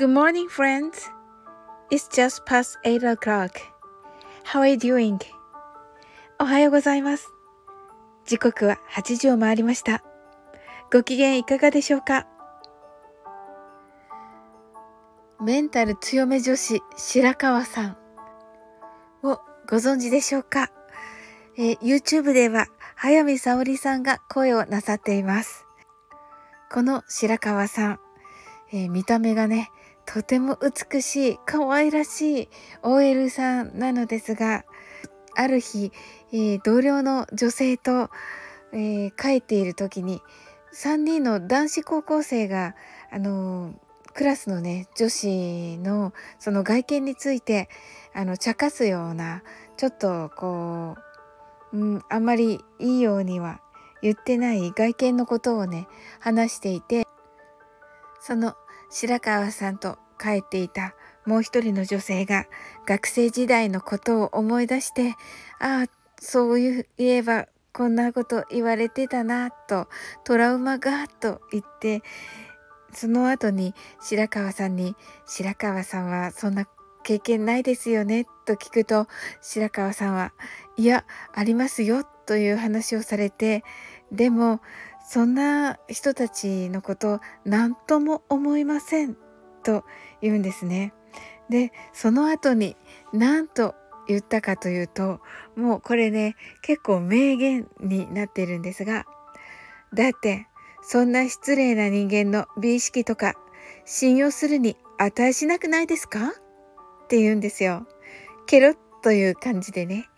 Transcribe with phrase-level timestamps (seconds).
[0.00, 1.10] Good morning, friends.
[1.90, 3.60] It's just past 8 o'clock.
[4.44, 5.20] How are you doing?
[6.38, 7.28] おはようございます。
[8.24, 10.02] 時刻は8時を回りました。
[10.90, 12.26] ご機嫌いかがでしょうか？
[15.38, 17.96] メンタル強め女子白川さん
[19.22, 19.38] を
[19.68, 20.70] ご存知でしょうか、
[21.58, 25.66] えー、YouTube では早見沙織さんが声をなさっています。
[26.72, 28.00] この白川さん、
[28.72, 29.70] えー、見た目がね、
[30.12, 32.48] とても美しい、可愛らしい
[32.82, 34.64] OL さんなのですが、
[35.36, 35.92] ある日、
[36.32, 38.10] えー、同僚の女性と、
[38.72, 40.20] えー、帰っている時に、
[40.74, 42.74] 3人の男子高校生が、
[43.12, 43.72] あの
[44.12, 47.68] クラスのね、女子のその外見について、
[48.12, 49.44] あの、茶化すような、
[49.76, 50.96] ちょっとこ
[51.72, 53.60] う、うん、あんまりいいようには
[54.02, 55.86] 言ってない外見のことをね、
[56.18, 57.06] 話していて、
[58.20, 58.56] その
[58.90, 60.94] 白川さんと帰っていた
[61.26, 62.46] もう一人の女性が
[62.86, 65.14] 学生時代のことを思い出して、
[65.60, 69.88] ああ、そういえばこんなこと言われてたなと
[70.24, 72.02] トラウマがと言って
[72.92, 74.96] その後に白川さんに
[75.26, 76.66] 「白川さんはそんな
[77.04, 79.06] 経験ないですよね」と聞くと
[79.40, 80.32] 白川さんは
[80.76, 83.64] 「いやありますよ」という話をされて
[84.12, 84.60] でも
[85.08, 89.16] そんな人たちのこと何とも思いません
[89.64, 89.84] と
[90.22, 90.94] 言うんですね。
[91.48, 92.76] でその後に
[93.12, 93.74] 何と
[94.06, 95.20] 言ったかというと
[95.56, 99.04] もうこれね結構名言になっているんですが
[99.92, 100.46] だって
[100.82, 103.34] そんな失礼な人間の美意識とか
[103.84, 106.28] 信用するに値しなくないですか？
[106.28, 106.32] っ
[107.08, 107.86] て言うんですよ。
[108.46, 110.08] ケロッという感じでね。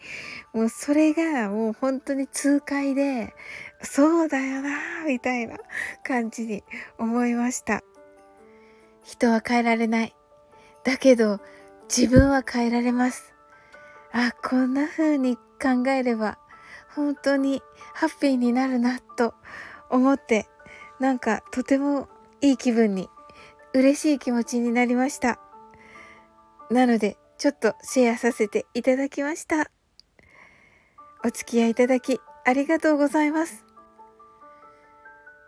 [0.52, 3.34] もうそれがもう本当に痛快で、
[3.82, 5.58] そうだよなみたいな
[6.04, 6.62] 感じに
[6.98, 7.82] 思いました。
[9.04, 10.14] 人は変えられない。
[10.84, 11.40] だけど
[11.88, 13.34] 自分は変えられます。
[14.12, 16.38] あ、こんな風に考えれば
[16.94, 17.62] 本当に
[17.94, 19.34] ハッピーになるなと
[19.90, 20.46] 思って
[21.00, 22.08] なんかとても
[22.40, 23.08] いい気分に
[23.72, 25.40] 嬉しい気持ちになりました。
[26.70, 29.68] なのでちょっとシェアさせていただきました。
[31.24, 33.64] お付き合いいただきありがとうございます。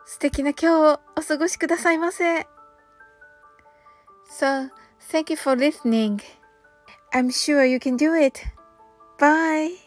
[0.04, 2.48] 素敵な今日をお過ごしくださいませ。
[4.28, 4.70] So,
[5.08, 6.18] thank you for listening.
[7.12, 8.40] I'm sure you can do it.
[9.20, 9.83] Bye.